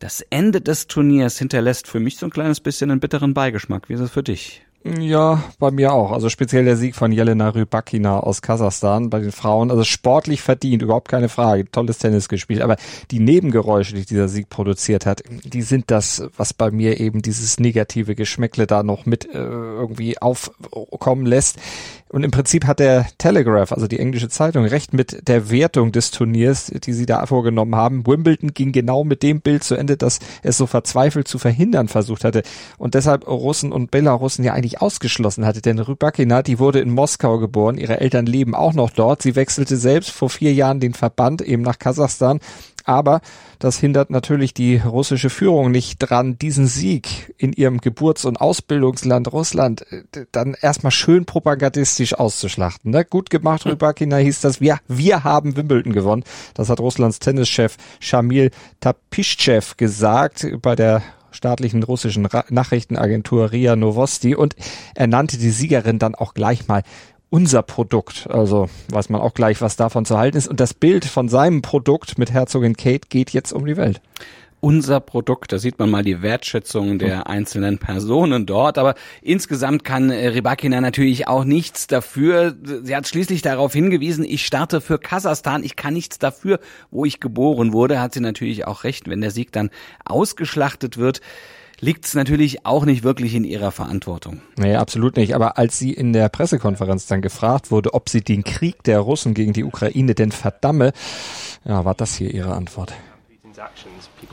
das 0.00 0.22
Ende 0.30 0.60
des 0.60 0.88
Turniers 0.88 1.38
hinterlässt 1.38 1.86
für 1.86 2.00
mich 2.00 2.16
so 2.16 2.26
ein 2.26 2.30
kleines 2.30 2.60
bisschen 2.60 2.90
einen 2.90 3.00
bitteren 3.00 3.34
Beigeschmack. 3.34 3.88
Wie 3.88 3.94
ist 3.94 4.00
es 4.00 4.10
für 4.10 4.22
dich? 4.22 4.62
Ja, 4.82 5.44
bei 5.58 5.70
mir 5.70 5.92
auch. 5.92 6.10
Also 6.10 6.30
speziell 6.30 6.64
der 6.64 6.78
Sieg 6.78 6.94
von 6.96 7.12
Jelena 7.12 7.50
Rybakina 7.50 8.20
aus 8.20 8.40
Kasachstan 8.40 9.10
bei 9.10 9.20
den 9.20 9.30
Frauen. 9.30 9.70
Also 9.70 9.84
sportlich 9.84 10.40
verdient, 10.40 10.80
überhaupt 10.80 11.08
keine 11.08 11.28
Frage. 11.28 11.70
Tolles 11.70 11.98
Tennis 11.98 12.30
gespielt. 12.30 12.62
Aber 12.62 12.76
die 13.10 13.20
Nebengeräusche, 13.20 13.94
die 13.94 14.06
dieser 14.06 14.28
Sieg 14.28 14.48
produziert 14.48 15.04
hat, 15.04 15.22
die 15.44 15.60
sind 15.60 15.90
das, 15.90 16.22
was 16.34 16.54
bei 16.54 16.70
mir 16.70 16.98
eben 16.98 17.20
dieses 17.20 17.60
negative 17.60 18.14
Geschmäckle 18.14 18.66
da 18.66 18.82
noch 18.82 19.04
mit 19.04 19.26
äh, 19.26 19.36
irgendwie 19.36 20.16
aufkommen 20.16 21.26
lässt. 21.26 21.58
Und 22.12 22.24
im 22.24 22.32
Prinzip 22.32 22.66
hat 22.66 22.80
der 22.80 23.06
Telegraph, 23.18 23.70
also 23.70 23.86
die 23.86 24.00
englische 24.00 24.28
Zeitung, 24.28 24.64
recht 24.64 24.92
mit 24.92 25.28
der 25.28 25.48
Wertung 25.48 25.92
des 25.92 26.10
Turniers, 26.10 26.66
die 26.66 26.92
sie 26.92 27.06
da 27.06 27.24
vorgenommen 27.24 27.76
haben. 27.76 28.04
Wimbledon 28.04 28.52
ging 28.52 28.72
genau 28.72 29.04
mit 29.04 29.22
dem 29.22 29.40
Bild 29.40 29.62
zu 29.62 29.76
Ende, 29.76 29.96
dass 29.96 30.18
es 30.42 30.56
so 30.56 30.66
verzweifelt 30.66 31.28
zu 31.28 31.38
verhindern 31.38 31.86
versucht 31.86 32.24
hatte 32.24 32.42
und 32.78 32.94
deshalb 32.94 33.28
Russen 33.28 33.70
und 33.70 33.92
Belarussen 33.92 34.44
ja 34.44 34.54
eigentlich 34.54 34.80
ausgeschlossen 34.80 35.46
hatte. 35.46 35.62
Denn 35.62 35.78
Rybakina, 35.78 36.42
die 36.42 36.58
wurde 36.58 36.80
in 36.80 36.90
Moskau 36.90 37.38
geboren, 37.38 37.78
ihre 37.78 38.00
Eltern 38.00 38.26
leben 38.26 38.56
auch 38.56 38.72
noch 38.72 38.90
dort. 38.90 39.22
Sie 39.22 39.36
wechselte 39.36 39.76
selbst 39.76 40.10
vor 40.10 40.30
vier 40.30 40.52
Jahren 40.52 40.80
den 40.80 40.94
Verband 40.94 41.42
eben 41.42 41.62
nach 41.62 41.78
Kasachstan 41.78 42.40
aber 42.84 43.20
das 43.58 43.78
hindert 43.78 44.10
natürlich 44.10 44.54
die 44.54 44.76
russische 44.76 45.30
Führung 45.30 45.70
nicht 45.70 45.98
dran, 45.98 46.38
diesen 46.38 46.66
Sieg 46.66 47.34
in 47.38 47.52
ihrem 47.52 47.78
Geburts- 47.78 48.24
und 48.24 48.40
Ausbildungsland 48.40 49.32
Russland 49.32 49.84
äh, 49.90 50.26
dann 50.32 50.56
erstmal 50.60 50.90
schön 50.90 51.24
propagandistisch 51.24 52.14
auszuschlachten. 52.14 52.90
Ne? 52.90 53.04
Gut 53.04 53.30
gemacht, 53.30 53.66
Rybakina 53.66 54.16
hieß 54.16 54.40
das. 54.40 54.60
Wir, 54.60 54.78
wir 54.88 55.24
haben 55.24 55.56
Wimbledon 55.56 55.92
gewonnen. 55.92 56.24
Das 56.54 56.68
hat 56.68 56.80
Russlands 56.80 57.18
Tennischef 57.18 57.76
Shamil 58.00 58.50
Tapischev 58.80 59.76
gesagt 59.76 60.46
bei 60.62 60.74
der 60.74 61.02
staatlichen 61.32 61.82
russischen 61.82 62.28
Nachrichtenagentur 62.48 63.52
RIA 63.52 63.76
Novosti 63.76 64.34
und 64.34 64.56
er 64.94 65.06
nannte 65.06 65.38
die 65.38 65.50
Siegerin 65.50 65.98
dann 65.98 66.14
auch 66.14 66.34
gleich 66.34 66.66
mal 66.68 66.82
unser 67.30 67.62
Produkt. 67.62 68.28
Also 68.28 68.68
weiß 68.90 69.08
man 69.08 69.20
auch 69.20 69.34
gleich, 69.34 69.60
was 69.60 69.76
davon 69.76 70.04
zu 70.04 70.18
halten 70.18 70.36
ist. 70.36 70.48
Und 70.48 70.60
das 70.60 70.74
Bild 70.74 71.04
von 71.04 71.28
seinem 71.28 71.62
Produkt 71.62 72.18
mit 72.18 72.32
Herzogin 72.32 72.76
Kate 72.76 73.08
geht 73.08 73.30
jetzt 73.30 73.52
um 73.52 73.64
die 73.64 73.76
Welt 73.76 74.00
unser 74.60 75.00
Produkt. 75.00 75.52
Da 75.52 75.58
sieht 75.58 75.78
man 75.78 75.90
mal 75.90 76.04
die 76.04 76.22
Wertschätzung 76.22 76.98
der 76.98 77.26
einzelnen 77.26 77.78
Personen 77.78 78.46
dort. 78.46 78.78
Aber 78.78 78.94
insgesamt 79.22 79.84
kann 79.84 80.10
äh, 80.10 80.28
Rybakina 80.28 80.80
natürlich 80.80 81.28
auch 81.28 81.44
nichts 81.44 81.86
dafür. 81.86 82.54
Sie 82.82 82.94
hat 82.94 83.08
schließlich 83.08 83.42
darauf 83.42 83.72
hingewiesen, 83.72 84.24
ich 84.24 84.44
starte 84.44 84.80
für 84.80 84.98
Kasachstan. 84.98 85.64
Ich 85.64 85.76
kann 85.76 85.94
nichts 85.94 86.18
dafür, 86.18 86.60
wo 86.90 87.04
ich 87.04 87.20
geboren 87.20 87.72
wurde. 87.72 88.00
Hat 88.00 88.14
sie 88.14 88.20
natürlich 88.20 88.66
auch 88.66 88.84
recht, 88.84 89.08
wenn 89.08 89.20
der 89.20 89.30
Sieg 89.30 89.50
dann 89.52 89.70
ausgeschlachtet 90.04 90.98
wird 90.98 91.20
liegt 91.80 92.04
es 92.04 92.14
natürlich 92.14 92.66
auch 92.66 92.84
nicht 92.84 93.02
wirklich 93.02 93.34
in 93.34 93.44
ihrer 93.44 93.72
Verantwortung. 93.72 94.40
Nee, 94.56 94.76
absolut 94.76 95.16
nicht. 95.16 95.34
Aber 95.34 95.58
als 95.58 95.78
sie 95.78 95.92
in 95.92 96.12
der 96.12 96.28
Pressekonferenz 96.28 97.06
dann 97.06 97.22
gefragt 97.22 97.70
wurde, 97.70 97.94
ob 97.94 98.08
sie 98.08 98.20
den 98.20 98.44
Krieg 98.44 98.82
der 98.84 99.00
Russen 99.00 99.34
gegen 99.34 99.52
die 99.52 99.64
Ukraine 99.64 100.14
denn 100.14 100.32
verdamme, 100.32 100.92
ja, 101.64 101.84
war 101.84 101.94
das 101.94 102.14
hier 102.14 102.32
ihre 102.32 102.54
Antwort. 102.54 102.92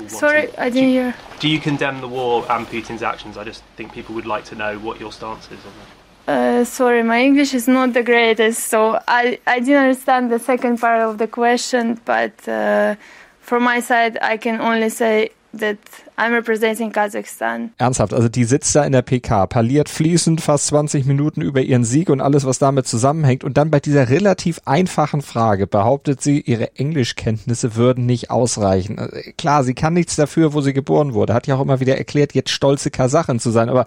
Sorry, 0.07 0.49
I 0.57 0.69
didn't 0.69 0.91
hear. 0.91 1.13
Do 1.41 1.47
you 1.47 1.59
condemn 1.59 1.99
the 2.01 2.09
war 2.09 2.49
and 2.49 2.69
Putin's 2.69 3.01
actions? 3.01 3.35
I 3.35 3.43
just 3.43 3.63
think 3.75 3.91
people 3.93 4.15
would 4.15 4.25
like 4.25 4.45
to 4.45 4.55
know 4.55 4.77
what 4.81 4.99
your 5.01 5.11
stance 5.11 5.45
is 5.47 5.59
on 5.65 5.73
that. 5.79 5.97
Uh, 6.27 6.65
sorry, 6.65 7.03
my 7.03 7.23
English 7.23 7.53
is 7.53 7.67
not 7.67 7.93
the 7.93 8.03
greatest, 8.03 8.67
so 8.69 8.99
I, 9.07 9.39
I 9.47 9.59
didn't 9.59 9.83
understand 9.83 10.29
the 10.29 10.39
second 10.39 10.77
part 10.79 11.01
of 11.01 11.17
the 11.17 11.27
question, 11.27 11.99
but 12.03 12.47
uh, 12.47 12.95
from 13.39 13.63
my 13.63 13.79
side, 13.79 14.17
I 14.21 14.35
can 14.35 14.59
only 14.59 14.89
say 14.89 15.31
that 15.59 15.77
I'm 16.17 16.33
representing 16.33 16.91
Kazakhstan. 16.91 17.71
Ernsthaft, 17.77 18.13
also 18.13 18.29
die 18.29 18.43
sitzt 18.43 18.75
da 18.75 18.83
in 18.83 18.91
der 18.91 19.01
PK, 19.01 19.47
parliert 19.47 19.89
fließend 19.89 20.41
fast 20.41 20.67
20 20.67 21.05
Minuten 21.05 21.41
über 21.41 21.61
ihren 21.61 21.83
Sieg 21.83 22.09
und 22.09 22.21
alles, 22.21 22.45
was 22.45 22.59
damit 22.59 22.87
zusammenhängt. 22.87 23.43
Und 23.43 23.57
dann 23.57 23.69
bei 23.69 23.79
dieser 23.79 24.09
relativ 24.09 24.59
einfachen 24.65 25.21
Frage 25.21 25.67
behauptet 25.67 26.21
sie, 26.21 26.41
ihre 26.41 26.75
Englischkenntnisse 26.75 27.75
würden 27.75 28.05
nicht 28.05 28.31
ausreichen. 28.31 28.99
Also 28.99 29.15
klar, 29.37 29.63
sie 29.63 29.73
kann 29.73 29.93
nichts 29.93 30.15
dafür, 30.15 30.53
wo 30.53 30.61
sie 30.61 30.73
geboren 30.73 31.13
wurde. 31.13 31.33
Hat 31.33 31.47
ja 31.47 31.55
auch 31.55 31.61
immer 31.61 31.79
wieder 31.79 31.97
erklärt, 31.97 32.33
jetzt 32.33 32.51
stolze 32.51 32.91
Kasachin 32.91 33.39
zu 33.39 33.51
sein. 33.51 33.69
Aber 33.69 33.85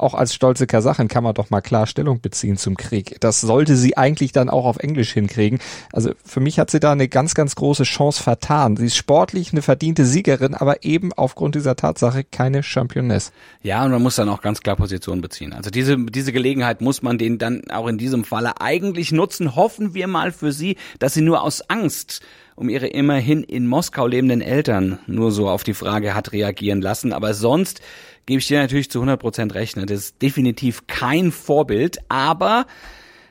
auch 0.00 0.14
als 0.14 0.34
stolze 0.34 0.66
Kasachin 0.66 1.08
kann 1.08 1.24
man 1.24 1.34
doch 1.34 1.50
mal 1.50 1.60
klar 1.60 1.86
Stellung 1.86 2.20
beziehen 2.20 2.56
zum 2.56 2.76
Krieg. 2.76 3.16
Das 3.20 3.40
sollte 3.40 3.76
sie 3.76 3.96
eigentlich 3.96 4.32
dann 4.32 4.48
auch 4.48 4.64
auf 4.64 4.78
Englisch 4.78 5.12
hinkriegen. 5.12 5.58
Also 5.92 6.12
für 6.24 6.40
mich 6.40 6.58
hat 6.58 6.70
sie 6.70 6.80
da 6.80 6.92
eine 6.92 7.08
ganz, 7.08 7.34
ganz 7.34 7.54
große 7.54 7.84
Chance 7.84 8.22
vertan. 8.22 8.76
Sie 8.76 8.86
ist 8.86 8.96
sportlich 8.96 9.52
eine 9.52 9.62
verdiente 9.62 10.04
Siegerin, 10.04 10.54
aber 10.54 10.84
eben 10.84 11.12
aufgrund 11.12 11.54
dieser 11.54 11.76
Tatsache 11.76 12.24
keine 12.24 12.62
Championess. 12.62 13.32
Ja, 13.62 13.84
und 13.84 13.90
man 13.90 14.02
muss 14.02 14.16
dann 14.16 14.28
auch 14.28 14.42
ganz 14.42 14.60
klar 14.60 14.76
Position 14.76 15.20
beziehen. 15.20 15.52
Also 15.52 15.70
diese, 15.70 15.96
diese 15.98 16.32
Gelegenheit 16.32 16.80
muss 16.80 17.02
man 17.02 17.18
den 17.18 17.38
dann 17.38 17.62
auch 17.70 17.86
in 17.86 17.98
diesem 17.98 18.24
Falle 18.24 18.60
eigentlich 18.60 19.12
nutzen. 19.12 19.56
Hoffen 19.56 19.94
wir 19.94 20.06
mal 20.06 20.32
für 20.32 20.52
sie, 20.52 20.76
dass 20.98 21.14
sie 21.14 21.22
nur 21.22 21.42
aus 21.42 21.62
Angst 21.68 22.22
um 22.60 22.68
ihre 22.68 22.88
immerhin 22.88 23.42
in 23.42 23.66
Moskau 23.66 24.06
lebenden 24.06 24.42
Eltern 24.42 24.98
nur 25.06 25.32
so 25.32 25.48
auf 25.48 25.64
die 25.64 25.72
Frage 25.72 26.14
hat 26.14 26.32
reagieren 26.32 26.82
lassen. 26.82 27.14
Aber 27.14 27.32
sonst 27.32 27.80
gebe 28.26 28.38
ich 28.38 28.48
dir 28.48 28.60
natürlich 28.60 28.90
zu 28.90 28.98
100 28.98 29.18
Prozent 29.18 29.54
recht. 29.54 29.78
Ne? 29.78 29.86
Das 29.86 29.98
ist 29.98 30.20
definitiv 30.20 30.86
kein 30.86 31.32
Vorbild, 31.32 32.00
aber 32.10 32.66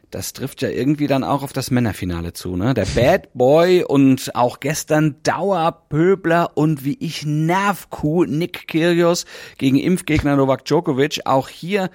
das 0.09 0.33
trifft 0.33 0.63
ja 0.63 0.69
irgendwie 0.69 1.05
dann 1.05 1.24
auch 1.24 1.43
auf 1.43 1.53
das 1.53 1.69
Männerfinale 1.69 2.33
zu, 2.33 2.55
ne? 2.55 2.74
Der 2.74 2.88
Bad 2.88 3.31
Boy 3.36 3.83
und 3.83 4.36
auch 4.36 4.59
gestern 4.59 5.17
Dauerpöbler 5.21 6.57
und 6.57 6.83
wie 6.83 6.98
ich 7.00 7.24
Nervkuh 7.24 8.25
Nick 8.25 8.67
Kyrgios 8.67 9.25
gegen 9.59 9.77
Impfgegner 9.77 10.38
Novak 10.38 10.65
Djokovic. 10.65 11.19
Auch 11.25 11.50
hier 11.50 11.91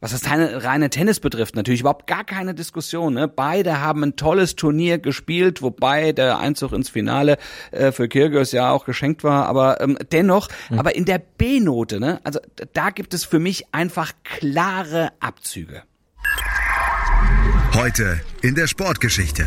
was 0.00 0.12
das 0.12 0.28
reine, 0.30 0.62
reine 0.62 0.90
Tennis 0.90 1.18
betrifft, 1.20 1.56
natürlich 1.56 1.80
überhaupt 1.80 2.06
gar 2.06 2.24
keine 2.24 2.54
Diskussion. 2.54 3.14
Ne? 3.14 3.26
Beide 3.26 3.80
haben 3.80 4.02
ein 4.04 4.16
tolles 4.16 4.54
Turnier 4.54 4.98
gespielt, 4.98 5.60
wobei 5.60 6.12
der 6.12 6.38
Einzug 6.38 6.72
ins 6.72 6.88
Finale 6.88 7.36
äh, 7.72 7.90
für 7.90 8.08
Kyrgios 8.08 8.52
ja 8.52 8.70
auch 8.70 8.84
geschenkt 8.84 9.24
war. 9.24 9.46
Aber 9.46 9.80
ähm, 9.80 9.98
dennoch, 10.12 10.48
mhm. 10.70 10.78
aber 10.78 10.94
in 10.94 11.04
der 11.04 11.18
B-Note, 11.18 11.98
ne? 11.98 12.20
also 12.22 12.38
da 12.72 12.90
gibt 12.90 13.12
es 13.12 13.24
für 13.24 13.40
mich 13.40 13.74
einfach 13.74 14.12
klare 14.22 15.10
Abzüge. 15.20 15.82
Heute 17.74 18.20
in 18.42 18.54
der 18.54 18.66
Sportgeschichte. 18.66 19.46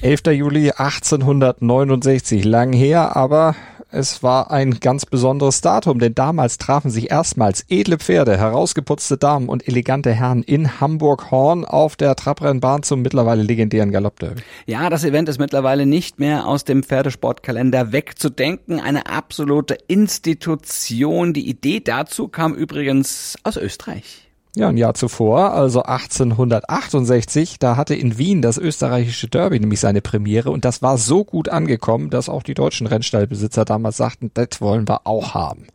11. 0.00 0.20
Juli 0.32 0.70
1869, 0.70 2.44
lang 2.44 2.72
her, 2.72 3.16
aber 3.16 3.56
es 3.90 4.22
war 4.22 4.50
ein 4.50 4.80
ganz 4.80 5.06
besonderes 5.06 5.62
Datum, 5.62 5.98
denn 5.98 6.14
damals 6.14 6.58
trafen 6.58 6.90
sich 6.90 7.10
erstmals 7.10 7.64
edle 7.68 7.98
Pferde, 7.98 8.36
herausgeputzte 8.36 9.16
Damen 9.16 9.48
und 9.48 9.66
elegante 9.66 10.12
Herren 10.12 10.42
in 10.42 10.80
Hamburg-Horn 10.80 11.64
auf 11.64 11.96
der 11.96 12.14
Trabrennbahn 12.14 12.82
zum 12.82 13.00
mittlerweile 13.00 13.42
legendären 13.42 13.90
Galoppderby. 13.90 14.42
Ja, 14.66 14.90
das 14.90 15.04
Event 15.04 15.28
ist 15.28 15.38
mittlerweile 15.38 15.86
nicht 15.86 16.18
mehr 16.18 16.46
aus 16.46 16.64
dem 16.64 16.82
Pferdesportkalender 16.82 17.92
wegzudenken. 17.92 18.78
Eine 18.78 19.06
absolute 19.06 19.78
Institution. 19.86 21.32
Die 21.32 21.48
Idee 21.48 21.80
dazu 21.80 22.28
kam 22.28 22.54
übrigens 22.54 23.36
aus 23.42 23.56
Österreich. 23.56 24.27
Ja, 24.56 24.68
ein 24.68 24.76
Jahr 24.76 24.94
zuvor, 24.94 25.52
also 25.52 25.82
1868, 25.82 27.58
da 27.58 27.76
hatte 27.76 27.94
in 27.94 28.18
Wien 28.18 28.42
das 28.42 28.58
österreichische 28.58 29.28
Derby 29.28 29.60
nämlich 29.60 29.80
seine 29.80 30.00
Premiere 30.00 30.50
und 30.50 30.64
das 30.64 30.82
war 30.82 30.98
so 30.98 31.24
gut 31.24 31.48
angekommen, 31.48 32.10
dass 32.10 32.28
auch 32.28 32.42
die 32.42 32.54
deutschen 32.54 32.86
Rennstallbesitzer 32.86 33.64
damals 33.64 33.98
sagten, 33.98 34.30
das 34.34 34.60
wollen 34.60 34.88
wir 34.88 35.06
auch 35.06 35.34
haben. 35.34 35.66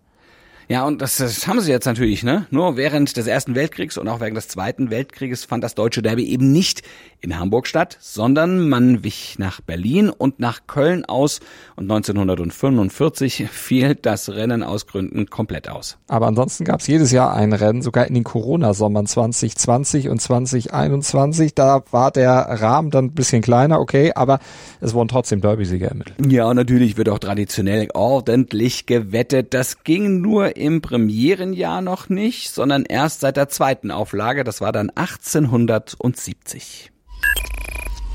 Ja, 0.69 0.85
und 0.85 1.01
das, 1.01 1.17
das 1.17 1.47
haben 1.47 1.59
sie 1.61 1.71
jetzt 1.71 1.85
natürlich, 1.85 2.23
ne? 2.23 2.47
Nur 2.49 2.77
während 2.77 3.17
des 3.17 3.27
Ersten 3.27 3.55
Weltkriegs 3.55 3.97
und 3.97 4.07
auch 4.07 4.19
während 4.19 4.37
des 4.37 4.47
Zweiten 4.47 4.89
Weltkrieges 4.89 5.43
fand 5.45 5.63
das 5.63 5.75
deutsche 5.75 6.01
Derby 6.01 6.25
eben 6.25 6.51
nicht 6.51 6.83
in 7.23 7.39
Hamburg 7.39 7.67
statt, 7.67 7.97
sondern 8.01 8.67
man 8.67 9.03
wich 9.03 9.35
nach 9.39 9.61
Berlin 9.61 10.09
und 10.09 10.39
nach 10.39 10.67
Köln 10.67 11.05
aus 11.05 11.39
und 11.75 11.89
1945 11.89 13.47
fiel 13.49 13.95
das 13.95 14.29
Rennen 14.29 14.61
aus 14.61 14.87
Gründen 14.87 15.29
komplett 15.29 15.69
aus. 15.69 15.97
Aber 16.07 16.27
ansonsten 16.27 16.65
gab 16.65 16.81
es 16.81 16.87
jedes 16.87 17.11
Jahr 17.11 17.33
ein 17.33 17.53
Rennen, 17.53 17.81
sogar 17.81 18.07
in 18.07 18.13
den 18.13 18.25
Corona-Sommern 18.25 19.05
2020 19.05 20.09
und 20.09 20.21
2021. 20.21 21.55
Da 21.55 21.83
war 21.91 22.11
der 22.11 22.33
Rahmen 22.33 22.89
dann 22.89 23.05
ein 23.05 23.13
bisschen 23.13 23.41
kleiner, 23.41 23.79
okay, 23.79 24.11
aber 24.13 24.39
es 24.81 24.93
wurden 24.93 25.07
trotzdem 25.07 25.39
Derby-Sieger 25.39 25.87
ermittelt. 25.87 26.17
Ja, 26.29 26.53
natürlich 26.53 26.97
wird 26.97 27.07
auch 27.07 27.19
traditionell 27.19 27.87
ordentlich 27.93 28.85
gewettet. 28.85 29.53
Das 29.53 29.83
ging 29.83 30.19
nur 30.19 30.57
im 30.63 30.81
Premierenjahr 30.81 31.81
noch 31.81 32.07
nicht, 32.07 32.51
sondern 32.53 32.85
erst 32.85 33.19
seit 33.19 33.35
der 33.35 33.49
zweiten 33.49 33.91
Auflage, 33.91 34.45
das 34.45 34.61
war 34.61 34.71
dann 34.71 34.89
1870. 34.91 36.89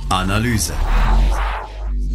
Analyse. 0.08 0.72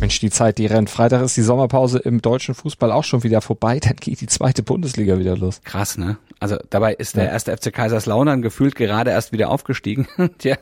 Mensch, 0.04 0.20
die 0.20 0.30
Zeit, 0.30 0.58
die 0.58 0.66
rennt. 0.66 0.90
Freitag 0.90 1.22
ist 1.22 1.38
die 1.38 1.42
Sommerpause 1.42 1.98
im 1.98 2.22
deutschen 2.22 2.56
Fußball 2.56 2.92
auch 2.92 3.06
schon 3.06 3.24
wieder 3.24 3.40
vorbei. 3.40 3.80
Dann 3.80 3.96
geht 3.96 4.20
die 4.20 4.28
zweite 4.28 4.62
Bundesliga 4.62 5.18
wieder 5.18 5.38
los. 5.38 5.62
Krass, 5.64 5.98
ne? 5.98 6.18
Also 6.42 6.58
dabei 6.70 6.94
ist 6.94 7.16
der 7.16 7.24
ja. 7.24 7.32
erste 7.32 7.56
FC 7.56 7.72
Kaiserslautern 7.72 8.42
gefühlt 8.42 8.76
gerade 8.76 9.12
erst 9.12 9.32
wieder 9.32 9.50
aufgestiegen. 9.50 10.10
Tja, 10.40 10.58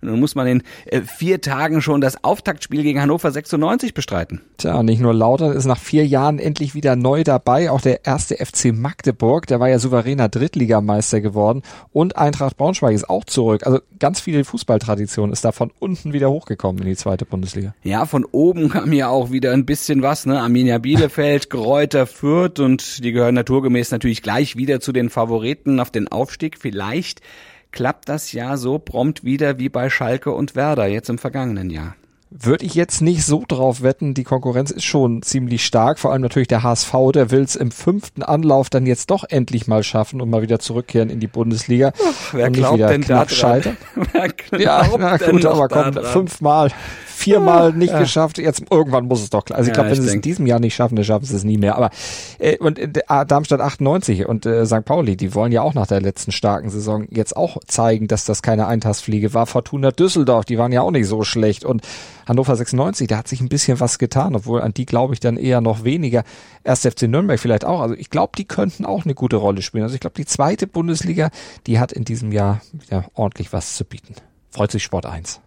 und 0.00 0.10
dann 0.10 0.20
muss 0.20 0.36
man 0.36 0.46
in 0.46 0.62
äh, 0.86 1.00
vier 1.00 1.40
Tagen 1.40 1.82
schon 1.82 2.00
das 2.00 2.22
Auftaktspiel 2.22 2.84
gegen 2.84 3.00
Hannover 3.00 3.32
96 3.32 3.94
bestreiten. 3.94 4.42
Tja, 4.58 4.84
nicht 4.84 5.00
nur 5.00 5.12
Lautern 5.12 5.50
ist 5.50 5.64
nach 5.64 5.80
vier 5.80 6.06
Jahren 6.06 6.38
endlich 6.38 6.76
wieder 6.76 6.94
neu 6.94 7.24
dabei. 7.24 7.72
Auch 7.72 7.80
der 7.80 8.06
erste 8.06 8.36
FC 8.36 8.66
Magdeburg, 8.72 9.48
der 9.48 9.58
war 9.58 9.68
ja 9.68 9.80
souveräner 9.80 10.28
Drittligameister 10.28 11.20
geworden. 11.20 11.62
Und 11.92 12.16
Eintracht 12.16 12.56
Braunschweig 12.56 12.94
ist 12.94 13.10
auch 13.10 13.24
zurück. 13.24 13.66
Also 13.66 13.80
ganz 13.98 14.20
viele 14.20 14.44
Fußballtradition 14.44 15.32
ist 15.32 15.44
da 15.44 15.50
von 15.50 15.72
unten 15.80 16.12
wieder 16.12 16.30
hochgekommen 16.30 16.80
in 16.82 16.88
die 16.88 16.96
zweite 16.96 17.24
Bundesliga. 17.24 17.74
Ja, 17.82 18.06
von 18.06 18.24
oben 18.24 18.68
kam 18.84 18.92
ja 18.92 19.08
auch 19.08 19.30
wieder 19.30 19.52
ein 19.52 19.64
bisschen 19.64 20.02
was, 20.02 20.26
ne? 20.26 20.38
Arminia 20.38 20.76
Bielefeld, 20.76 21.48
Gräuter 21.48 22.06
Fürth 22.06 22.60
und 22.60 23.02
die 23.02 23.12
gehören 23.12 23.34
naturgemäß 23.34 23.90
natürlich 23.92 24.20
gleich 24.20 24.56
wieder 24.56 24.78
zu 24.78 24.92
den 24.92 25.08
Favoriten 25.08 25.80
auf 25.80 25.90
den 25.90 26.08
Aufstieg. 26.08 26.58
Vielleicht 26.58 27.22
klappt 27.72 28.10
das 28.10 28.32
ja 28.32 28.58
so 28.58 28.78
prompt 28.78 29.24
wieder 29.24 29.58
wie 29.58 29.70
bei 29.70 29.88
Schalke 29.88 30.32
und 30.32 30.54
Werder 30.54 30.86
jetzt 30.86 31.08
im 31.08 31.16
vergangenen 31.16 31.70
Jahr 31.70 31.96
würde 32.36 32.64
ich 32.64 32.74
jetzt 32.74 33.00
nicht 33.00 33.24
so 33.24 33.44
drauf 33.46 33.82
wetten. 33.82 34.12
Die 34.12 34.24
Konkurrenz 34.24 34.72
ist 34.72 34.84
schon 34.84 35.22
ziemlich 35.22 35.64
stark. 35.64 36.00
Vor 36.00 36.10
allem 36.10 36.22
natürlich 36.22 36.48
der 36.48 36.64
HSV, 36.64 36.92
der 37.14 37.30
will 37.30 37.42
es 37.42 37.54
im 37.54 37.70
fünften 37.70 38.24
Anlauf 38.24 38.70
dann 38.70 38.86
jetzt 38.86 39.10
doch 39.10 39.22
endlich 39.28 39.68
mal 39.68 39.84
schaffen 39.84 40.20
und 40.20 40.30
mal 40.30 40.42
wieder 40.42 40.58
zurückkehren 40.58 41.10
in 41.10 41.20
die 41.20 41.28
Bundesliga. 41.28 41.92
Ach, 41.96 42.34
wer 42.34 42.50
glaubt 42.50 42.80
denn 42.80 43.02
da 43.02 43.24
dran? 43.24 43.76
wer 44.50 44.60
ja, 44.60 44.84
na 44.98 45.16
gut, 45.16 45.46
aber 45.46 45.68
komm, 45.68 45.92
fünfmal 45.92 46.72
viermal 47.14 47.72
nicht 47.72 47.92
ja. 47.92 48.00
geschafft. 48.00 48.38
Jetzt 48.38 48.64
irgendwann 48.70 49.06
muss 49.06 49.22
es 49.22 49.30
doch 49.30 49.44
klar. 49.44 49.58
Also 49.58 49.70
ich 49.70 49.76
ja, 49.76 49.82
glaube, 49.82 49.96
wenn 49.96 50.02
sie 50.02 50.08
es 50.08 50.14
in 50.14 50.20
diesem 50.20 50.46
Jahr 50.46 50.60
nicht 50.60 50.74
schaffen, 50.74 50.96
dann 50.96 51.04
schaffen 51.04 51.24
sie 51.24 51.36
es 51.36 51.44
nie 51.44 51.56
mehr. 51.56 51.76
Aber 51.76 51.90
äh, 52.38 52.58
und 52.58 52.78
äh, 52.78 52.90
Darmstadt 53.26 53.60
98 53.60 54.26
und 54.26 54.44
äh, 54.46 54.66
St. 54.66 54.84
Pauli, 54.84 55.16
die 55.16 55.34
wollen 55.34 55.52
ja 55.52 55.62
auch 55.62 55.74
nach 55.74 55.86
der 55.86 56.00
letzten 56.00 56.32
starken 56.32 56.68
Saison 56.70 57.06
jetzt 57.10 57.36
auch 57.36 57.58
zeigen, 57.66 58.08
dass 58.08 58.24
das 58.24 58.42
keine 58.42 58.66
Eintastfliege 58.66 59.32
war. 59.32 59.46
Fortuna 59.46 59.90
Düsseldorf, 59.90 60.44
die 60.44 60.58
waren 60.58 60.72
ja 60.72 60.82
auch 60.82 60.90
nicht 60.90 61.06
so 61.06 61.22
schlecht 61.22 61.64
und 61.64 61.82
Hannover 62.26 62.56
96, 62.56 63.08
da 63.08 63.18
hat 63.18 63.28
sich 63.28 63.40
ein 63.40 63.48
bisschen 63.48 63.80
was 63.80 63.98
getan, 63.98 64.34
obwohl 64.34 64.62
an 64.62 64.74
die 64.74 64.86
glaube 64.86 65.14
ich 65.14 65.20
dann 65.20 65.36
eher 65.36 65.60
noch 65.60 65.84
weniger. 65.84 66.24
Erst 66.62 66.86
FC 66.86 67.02
Nürnberg 67.02 67.38
vielleicht 67.38 67.64
auch. 67.64 67.80
Also 67.80 67.94
ich 67.94 68.10
glaube, 68.10 68.32
die 68.36 68.44
könnten 68.44 68.84
auch 68.84 69.04
eine 69.04 69.14
gute 69.14 69.36
Rolle 69.36 69.62
spielen. 69.62 69.84
Also 69.84 69.94
ich 69.94 70.00
glaube, 70.00 70.16
die 70.16 70.26
zweite 70.26 70.66
Bundesliga, 70.66 71.30
die 71.66 71.78
hat 71.78 71.92
in 71.92 72.04
diesem 72.04 72.32
Jahr 72.32 72.60
wieder 72.72 73.06
ordentlich 73.14 73.52
was 73.52 73.76
zu 73.76 73.84
bieten. 73.84 74.14
Freut 74.50 74.70
sich 74.70 74.82
Sport 74.84 75.06
1. 75.06 75.40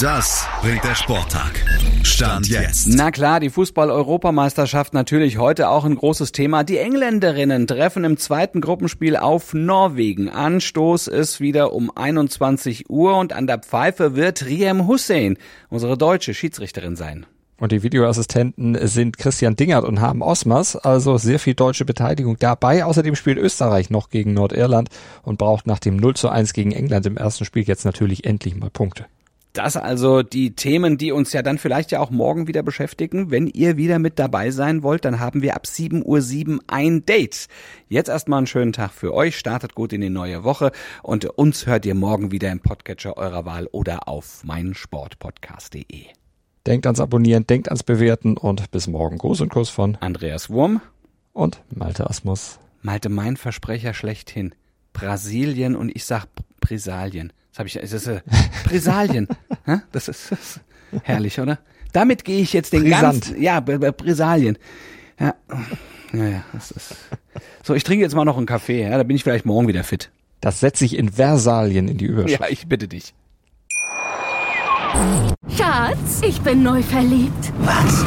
Das 0.00 0.46
bringt 0.62 0.82
der 0.82 0.94
Sporttag. 0.94 1.62
Stand 2.04 2.48
jetzt. 2.48 2.86
Na 2.88 3.10
klar, 3.10 3.38
die 3.38 3.50
Fußball-Europameisterschaft 3.50 4.94
natürlich 4.94 5.36
heute 5.36 5.68
auch 5.68 5.84
ein 5.84 5.94
großes 5.94 6.32
Thema. 6.32 6.64
Die 6.64 6.78
Engländerinnen 6.78 7.66
treffen 7.66 8.04
im 8.04 8.16
zweiten 8.16 8.62
Gruppenspiel 8.62 9.16
auf 9.16 9.52
Norwegen. 9.52 10.30
Anstoß 10.30 11.06
ist 11.08 11.40
wieder 11.40 11.74
um 11.74 11.94
21 11.94 12.88
Uhr 12.88 13.18
und 13.18 13.34
an 13.34 13.46
der 13.46 13.58
Pfeife 13.58 14.16
wird 14.16 14.46
Riem 14.46 14.86
Hussein, 14.86 15.36
unsere 15.68 15.98
deutsche 15.98 16.32
Schiedsrichterin 16.32 16.96
sein. 16.96 17.26
Und 17.58 17.72
die 17.72 17.82
Videoassistenten 17.82 18.78
sind 18.88 19.18
Christian 19.18 19.54
Dingert 19.54 19.84
und 19.84 20.00
Haben 20.00 20.22
Osmers, 20.22 20.76
also 20.76 21.18
sehr 21.18 21.38
viel 21.38 21.54
deutsche 21.54 21.84
Beteiligung 21.84 22.38
dabei. 22.38 22.86
Außerdem 22.86 23.14
spielt 23.14 23.36
Österreich 23.36 23.90
noch 23.90 24.08
gegen 24.08 24.32
Nordirland 24.32 24.88
und 25.22 25.36
braucht 25.36 25.66
nach 25.66 25.78
dem 25.78 25.96
0 25.96 26.16
zu 26.16 26.30
1 26.30 26.54
gegen 26.54 26.72
England 26.72 27.04
im 27.04 27.18
ersten 27.18 27.44
Spiel 27.44 27.64
jetzt 27.64 27.84
natürlich 27.84 28.24
endlich 28.24 28.56
mal 28.56 28.70
Punkte. 28.70 29.04
Das 29.52 29.76
also 29.76 30.22
die 30.22 30.54
Themen, 30.54 30.96
die 30.96 31.10
uns 31.10 31.32
ja 31.32 31.42
dann 31.42 31.58
vielleicht 31.58 31.90
ja 31.90 31.98
auch 31.98 32.10
morgen 32.10 32.46
wieder 32.46 32.62
beschäftigen. 32.62 33.32
Wenn 33.32 33.48
ihr 33.48 33.76
wieder 33.76 33.98
mit 33.98 34.18
dabei 34.20 34.52
sein 34.52 34.84
wollt, 34.84 35.04
dann 35.04 35.18
haben 35.18 35.42
wir 35.42 35.56
ab 35.56 35.64
7.07 35.66 36.48
Uhr 36.54 36.60
ein 36.68 37.04
Date. 37.04 37.48
Jetzt 37.88 38.08
erstmal 38.08 38.38
einen 38.38 38.46
schönen 38.46 38.72
Tag 38.72 38.92
für 38.92 39.12
euch, 39.12 39.36
startet 39.36 39.74
gut 39.74 39.92
in 39.92 40.02
die 40.02 40.10
neue 40.10 40.44
Woche 40.44 40.70
und 41.02 41.24
uns 41.24 41.66
hört 41.66 41.84
ihr 41.84 41.96
morgen 41.96 42.30
wieder 42.30 42.52
im 42.52 42.60
Podcatcher 42.60 43.16
eurer 43.16 43.44
Wahl 43.44 43.66
oder 43.72 44.06
auf 44.06 44.44
meinsportpodcast.de. 44.44 46.04
Denkt 46.66 46.86
ans 46.86 47.00
Abonnieren, 47.00 47.46
denkt 47.46 47.68
ans 47.68 47.82
Bewerten 47.82 48.36
und 48.36 48.70
bis 48.70 48.86
morgen. 48.86 49.18
Gruß 49.18 49.40
und 49.40 49.48
Kuss 49.48 49.68
von 49.68 49.96
Andreas 49.96 50.50
Wurm 50.50 50.80
und 51.32 51.62
Malte 51.70 52.08
Asmus. 52.08 52.60
Malte, 52.82 53.08
mein 53.08 53.36
Versprecher 53.36 53.94
schlechthin. 53.94 54.54
Brasilien 54.92 55.74
und 55.74 55.90
ich 55.94 56.04
sag 56.04 56.26
Brisalien. 56.60 57.32
Das 57.60 57.74
habe 57.74 57.84
ich, 57.84 57.90
das 57.90 57.92
ist 57.92 58.06
äh, 58.06 58.20
Brisalien. 58.64 59.28
das, 59.92 60.08
ist, 60.08 60.32
das 60.32 60.38
ist 60.40 60.60
herrlich, 61.02 61.38
oder? 61.38 61.58
Damit 61.92 62.24
gehe 62.24 62.40
ich 62.40 62.54
jetzt 62.54 62.72
den 62.72 62.84
Brisant. 62.84 63.02
ganzen, 63.02 63.42
ja, 63.42 63.60
Brisalien. 63.60 64.56
Ja, 65.18 65.34
ja, 66.14 66.24
ja, 66.24 66.44
das 66.54 66.70
ist. 66.70 66.94
So, 67.62 67.74
ich 67.74 67.84
trinke 67.84 68.02
jetzt 68.02 68.14
mal 68.14 68.24
noch 68.24 68.38
einen 68.38 68.46
Kaffee, 68.46 68.84
ja, 68.84 68.96
da 68.96 69.02
bin 69.02 69.14
ich 69.14 69.24
vielleicht 69.24 69.44
morgen 69.44 69.68
wieder 69.68 69.84
fit. 69.84 70.10
Das 70.40 70.60
setze 70.60 70.86
ich 70.86 70.96
in 70.96 71.12
Versalien 71.12 71.88
in 71.88 71.98
die 71.98 72.06
Überschrift. 72.06 72.40
Ja, 72.40 72.48
ich 72.48 72.66
bitte 72.66 72.88
dich. 72.88 73.12
Schatz, 75.54 76.22
ich 76.26 76.40
bin 76.40 76.62
neu 76.62 76.82
verliebt. 76.82 77.52
Was? 77.58 78.06